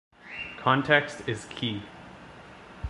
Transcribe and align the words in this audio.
Context 0.57 1.21
is 1.29 1.45
key. 1.45 1.83